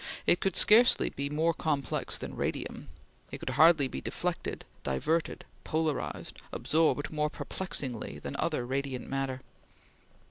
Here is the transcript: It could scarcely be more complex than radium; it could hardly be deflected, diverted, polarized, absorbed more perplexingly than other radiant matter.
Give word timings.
It 0.25 0.39
could 0.39 0.55
scarcely 0.55 1.11
be 1.11 1.29
more 1.29 1.53
complex 1.53 2.17
than 2.17 2.35
radium; 2.35 2.89
it 3.29 3.37
could 3.37 3.51
hardly 3.51 3.87
be 3.87 4.01
deflected, 4.01 4.65
diverted, 4.83 5.45
polarized, 5.63 6.39
absorbed 6.51 7.11
more 7.11 7.29
perplexingly 7.29 8.17
than 8.17 8.35
other 8.37 8.65
radiant 8.65 9.07
matter. 9.07 9.41